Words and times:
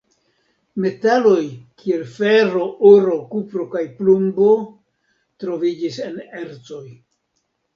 Metaloj 0.85 1.43
kiel 1.81 2.01
fero, 2.13 2.63
oro, 2.93 3.19
kupro 3.35 3.67
kaj 3.75 3.83
plumbo 4.01 4.49
troviĝis 5.45 6.01
en 6.11 6.19
ercoj. 6.45 6.85